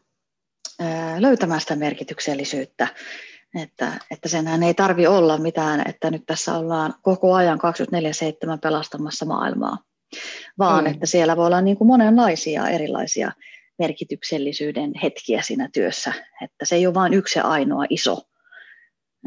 [1.19, 2.89] löytämään sitä merkityksellisyyttä
[3.55, 7.59] että, että senhän ei tarvi olla mitään, että nyt tässä ollaan koko ajan
[8.55, 9.79] 24-7 pelastamassa maailmaa,
[10.59, 10.91] vaan mm.
[10.91, 13.33] että siellä voi olla niin kuin monenlaisia erilaisia
[13.79, 18.23] merkityksellisyyden hetkiä siinä työssä, että se ei ole vain yksi ainoa iso.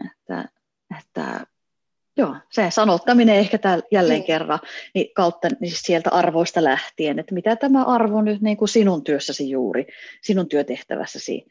[0.06, 0.50] Että,
[1.00, 1.46] että
[2.22, 4.26] joo, se sanottaminen ehkä täällä jälleen mm.
[4.26, 4.60] kerran
[4.94, 9.50] niin kautta niin sieltä arvoista lähtien, että mitä tämä arvo nyt niin kuin sinun työssäsi
[9.50, 9.88] juuri,
[10.22, 11.46] sinun työtehtävässäsi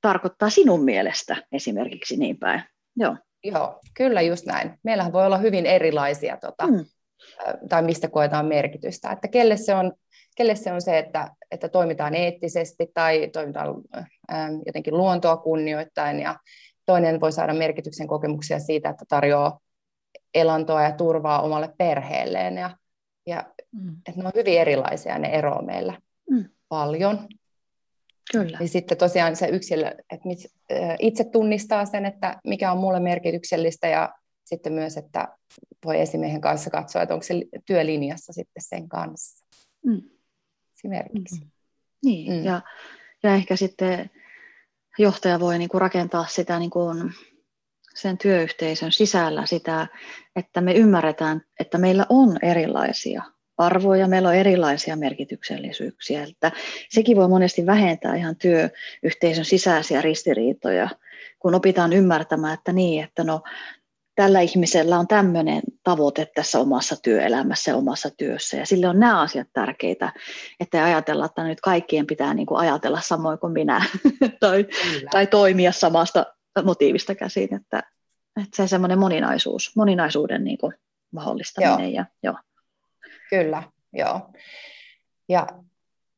[0.00, 2.62] tarkoittaa sinun mielestä esimerkiksi niin päin.
[2.96, 3.16] Joo.
[3.46, 4.78] Joo, kyllä just näin.
[4.82, 6.84] Meillähän voi olla hyvin erilaisia, tota, mm.
[7.68, 9.10] tai mistä koetaan merkitystä.
[9.10, 9.92] Että kelle se on,
[10.36, 13.74] kelle se, on se että, että toimitaan eettisesti tai toimitaan
[14.28, 16.36] ää, jotenkin luontoa kunnioittain, ja
[16.86, 19.60] toinen voi saada merkityksen kokemuksia siitä, että tarjoaa
[20.34, 22.56] elantoa ja turvaa omalle perheelleen.
[22.56, 22.76] Ja,
[23.26, 23.96] ja mm.
[24.08, 26.44] että ne on hyvin erilaisia, ne eroa meillä mm.
[26.68, 27.28] paljon.
[28.32, 28.58] Kyllä.
[28.58, 30.28] Niin sitten tosiaan se yksilö, että
[30.98, 35.28] itse tunnistaa sen, että mikä on mulle merkityksellistä ja sitten myös, että
[35.84, 37.34] voi esimiehen kanssa katsoa, että onko se
[37.66, 39.46] työlinjassa sitten sen kanssa.
[39.86, 40.02] Mm.
[40.78, 41.40] Esimerkiksi.
[41.40, 41.50] Mm.
[42.04, 42.44] Niin, mm.
[42.44, 42.60] ja,
[43.22, 44.10] ja ehkä sitten
[44.98, 46.80] johtaja voi niinku rakentaa sitä niinku
[47.94, 49.86] sen työyhteisön sisällä sitä,
[50.36, 53.22] että me ymmärretään, että meillä on erilaisia
[53.58, 56.22] arvoja, meillä on erilaisia merkityksellisyyksiä.
[56.22, 56.52] Että
[56.90, 60.88] sekin voi monesti vähentää ihan työyhteisön sisäisiä ristiriitoja,
[61.38, 63.42] kun opitaan ymmärtämään, että niin, että no,
[64.14, 69.20] tällä ihmisellä on tämmöinen tavoite tässä omassa työelämässä ja omassa työssä, ja sille on nämä
[69.20, 70.12] asiat tärkeitä,
[70.60, 73.84] että ajatella, että nyt kaikkien pitää niin kuin ajatella samoin kuin minä,
[74.40, 74.66] tai,
[75.10, 76.26] tai toimia samasta
[76.62, 77.82] motiivista käsin, että,
[78.42, 80.74] että se semmoinen moninaisuus, moninaisuuden niin kuin
[81.10, 81.92] mahdollistaminen.
[81.92, 82.04] Joo.
[82.04, 82.36] Ja, joo.
[83.30, 83.62] Kyllä,
[83.92, 84.20] joo.
[85.28, 85.46] Ja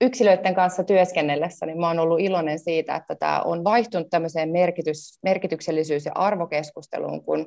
[0.00, 5.18] yksilöiden kanssa työskennellessä, niin mä oon ollut iloinen siitä, että tämä on vaihtunut tämmöiseen merkitys,
[5.22, 7.46] merkityksellisyys- ja arvokeskusteluun, kun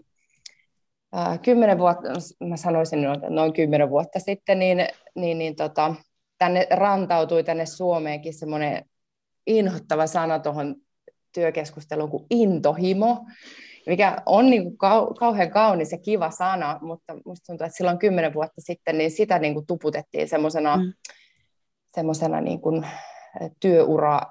[1.41, 2.09] kymmenen vuotta,
[2.47, 2.99] mä sanoisin
[3.29, 5.95] noin kymmenen vuotta sitten, niin, niin, niin tota,
[6.37, 8.85] tänne rantautui tänne Suomeenkin semmoinen
[9.47, 10.75] inhottava sana tuohon
[11.33, 13.25] työkeskusteluun kuin intohimo
[13.89, 17.99] mikä on niin kuin kau- kauhean kaunis ja kiva sana, mutta musta tuntuu, että silloin
[17.99, 20.93] kymmenen vuotta sitten niin sitä niin kuin tuputettiin semmoisena mm.
[21.95, 22.87] semmosena niin kuin
[23.59, 24.21] työura,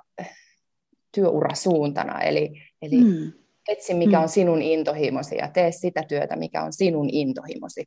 [1.14, 3.32] työurasuuntana, eli, eli mm.
[3.68, 4.22] etsi mikä mm.
[4.22, 7.84] on sinun intohimosi ja tee sitä työtä, mikä on sinun intohimosi.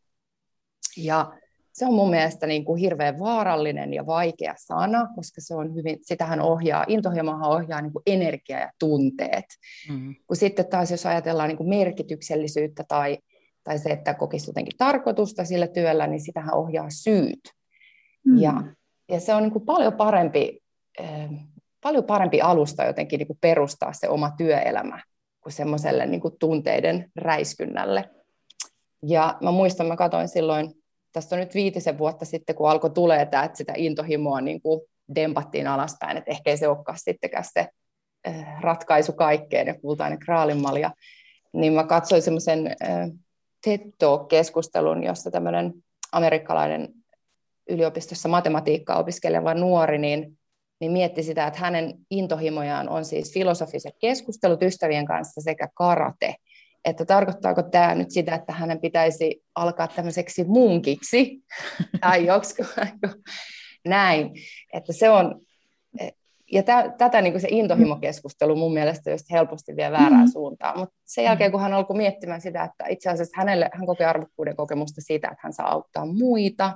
[0.97, 1.31] Ja
[1.73, 5.97] se on mun mielestä niin kuin hirveän vaarallinen ja vaikea sana, koska se on hyvin,
[6.01, 9.45] sitähän ohjaa, intohimohan ohjaa niin kuin energia ja tunteet.
[9.89, 10.15] Mm.
[10.27, 13.17] Kun sitten taas jos ajatellaan niin kuin merkityksellisyyttä tai,
[13.63, 17.39] tai se, että kokisi jotenkin tarkoitusta sillä työllä, niin sitähän ohjaa syyt.
[18.25, 18.37] Mm.
[18.37, 18.63] Ja,
[19.09, 20.59] ja se on niin kuin paljon parempi,
[21.01, 21.29] äh,
[21.81, 24.99] paljon parempi alusta jotenkin niin kuin perustaa se oma työelämä
[25.41, 28.09] kuin semmoiselle niin kuin tunteiden räiskynnälle.
[29.07, 30.80] Ja mä muistan, mä katsoin silloin
[31.11, 34.81] tästä on nyt viitisen vuotta sitten, kun alkoi tulee tämä, että sitä intohimoa niin kuin
[35.15, 37.67] dempattiin alaspäin, että ehkä ei se olekaan sittenkään se
[38.27, 40.91] äh, ratkaisu kaikkeen ja kultainen kraalinmalja,
[41.53, 43.09] niin mä katsoin semmoisen äh,
[43.63, 43.81] TED
[44.29, 45.73] keskustelun jossa tämmöinen
[46.11, 46.89] amerikkalainen
[47.69, 50.37] yliopistossa matematiikkaa opiskeleva nuori, niin,
[50.79, 56.35] niin mietti sitä, että hänen intohimojaan on siis filosofiset keskustelut ystävien kanssa sekä karate–
[56.85, 61.39] että tarkoittaako tämä nyt sitä, että hänen pitäisi alkaa tämmöiseksi munkiksi,
[62.01, 62.65] tai joksikin
[63.87, 64.31] näin,
[64.73, 65.41] että se on,
[66.51, 70.31] ja tä, tätä niin kuin se intohimokeskustelu mun mielestä just helposti vie väärään mm-hmm.
[70.31, 74.07] suuntaan, mutta sen jälkeen kun hän alkoi miettimään sitä, että itse asiassa hänelle, hän kokee
[74.07, 76.73] arvokkuuden kokemusta siitä, että hän saa auttaa muita,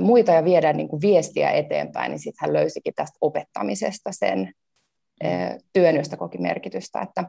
[0.00, 4.52] muita ja viedä niin kuin viestiä eteenpäin, niin sitten hän löysikin tästä opettamisesta sen
[5.72, 7.24] työn, josta koki merkitystä, että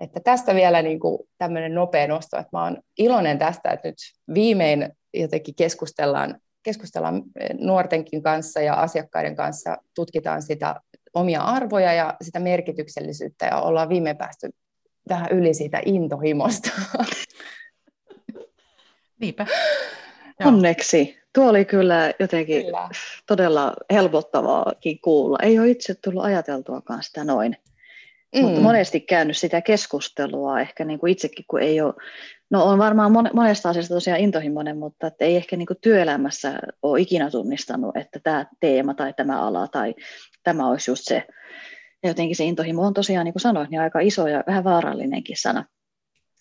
[0.00, 3.96] että tästä vielä niin kuin tämmöinen nopea nosto, että mä oon iloinen tästä, että nyt
[4.34, 7.22] viimein jotenkin keskustellaan, keskustellaan
[7.58, 10.80] nuortenkin kanssa ja asiakkaiden kanssa, tutkitaan sitä
[11.14, 14.50] omia arvoja ja sitä merkityksellisyyttä ja ollaan viime päästy
[15.08, 16.70] vähän yli siitä intohimosta.
[19.20, 19.46] Niinpä.
[20.44, 21.20] Onneksi.
[21.34, 22.88] Tuo oli kyllä jotenkin kyllä.
[23.26, 25.38] todella helpottavaakin kuulla.
[25.42, 27.56] Ei ole itse tullut ajateltuakaan sitä noin.
[28.36, 28.42] Mm.
[28.42, 31.94] Mutta monesti käynyt sitä keskustelua, ehkä niin kuin itsekin, kun ei ole,
[32.50, 37.00] no on varmaan monesta asiasta tosiaan intohimoinen, mutta että ei ehkä niin kuin työelämässä ole
[37.00, 39.94] ikinä tunnistanut, että tämä teema tai tämä ala tai
[40.42, 41.26] tämä olisi just se.
[42.02, 45.36] Ja jotenkin se intohimo on tosiaan, niin kuin sanoit, niin aika iso ja vähän vaarallinenkin
[45.40, 45.64] sana.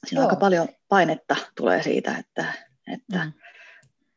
[0.06, 2.45] Siinä on aika paljon painetta tulee siitä, että,
[2.93, 3.32] että mm.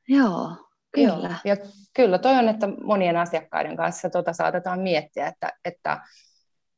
[0.09, 0.57] joo,
[0.95, 1.29] Kyllä.
[1.29, 1.39] Joo.
[1.45, 1.57] Ja
[1.95, 6.01] kyllä, toi on, että monien asiakkaiden kanssa tuota saatetaan miettiä, että, että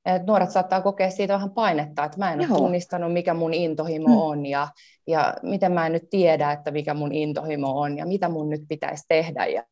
[0.05, 2.51] että nuoret saattaa kokea siitä vähän painetta, että mä en Joo.
[2.51, 4.19] ole tunnistanut, mikä mun intohimo hmm.
[4.19, 4.69] on ja,
[5.07, 8.63] ja miten mä en nyt tiedä, että mikä mun intohimo on ja mitä mun nyt
[8.69, 9.47] pitäisi tehdä.
[9.47, 9.63] Ja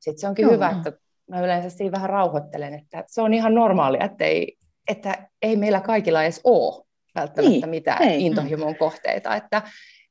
[0.00, 0.52] sitten se onkin Joo.
[0.52, 0.92] hyvä, että
[1.30, 4.56] mä yleensä siinä vähän rauhoittelen, että se on ihan normaalia, että ei,
[4.88, 7.68] että ei meillä kaikilla edes ole välttämättä niin.
[7.68, 8.26] mitään ei.
[8.26, 9.62] intohimon kohteita, että,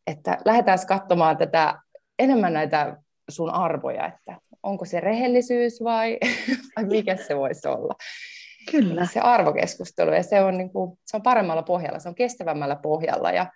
[0.07, 1.79] että lähdetään katsomaan tätä
[2.19, 2.97] enemmän näitä
[3.29, 6.19] sun arvoja, että onko se rehellisyys vai,
[6.75, 7.95] vai mikä se voisi olla.
[8.71, 9.06] Kyllä.
[9.06, 13.32] Se arvokeskustelu ja se on, niin kuin, se on paremmalla pohjalla, se on kestävämmällä pohjalla
[13.32, 13.52] ja,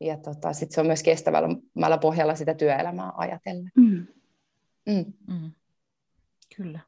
[0.00, 3.72] ja tota, sit se on myös kestävämmällä pohjalla sitä työelämää ajatellen.
[3.76, 4.06] Mm.
[4.86, 5.12] Mm.
[5.28, 5.52] Mm.
[6.56, 6.80] Kyllä.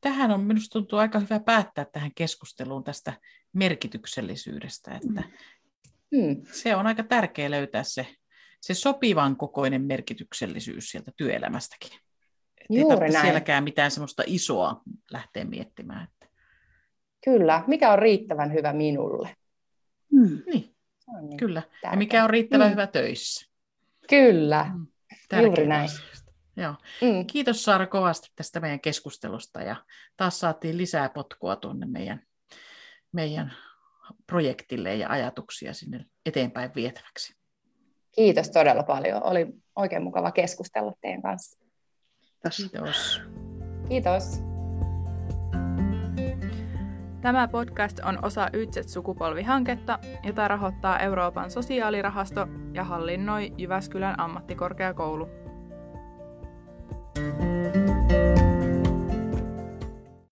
[0.00, 3.12] Tähän on minusta tuntuu aika hyvä päättää tähän keskusteluun tästä
[3.52, 5.22] merkityksellisyydestä, että
[6.10, 6.42] mm.
[6.52, 8.06] se on aika tärkeä löytää se,
[8.60, 11.98] se sopivan kokoinen merkityksellisyys sieltä työelämästäkin.
[12.68, 13.26] Juuri ei tarvitse näin.
[13.26, 16.04] sielläkään mitään semmoista isoa lähteä miettimään.
[16.04, 16.26] Että...
[17.24, 19.36] Kyllä, mikä on riittävän hyvä minulle.
[20.12, 20.42] Mm.
[20.46, 20.74] Niin,
[21.20, 21.62] niin kyllä.
[21.62, 21.90] Tärkeä.
[21.90, 22.70] Ja mikä on riittävän mm.
[22.70, 23.50] hyvä töissä.
[24.08, 24.86] Kyllä, mm.
[25.42, 25.88] juuri näin.
[26.56, 26.74] Joo.
[27.00, 27.26] Mm.
[27.26, 29.76] Kiitos Saara kovasti tästä meidän keskustelusta ja
[30.16, 32.22] taas saatiin lisää potkua tuonne meidän,
[33.12, 33.52] meidän
[34.26, 37.36] projektille ja ajatuksia sinne eteenpäin vietäväksi.
[38.14, 39.22] Kiitos todella paljon.
[39.22, 39.46] Oli
[39.76, 41.61] oikein mukava keskustella teidän kanssa.
[42.50, 43.22] Kiitos.
[43.88, 44.42] Kiitos.
[47.20, 55.41] Tämä podcast on osa Ytset-sukupolvihanketta, jota rahoittaa Euroopan sosiaalirahasto ja hallinnoi Jyväskylän ammattikorkeakoulu.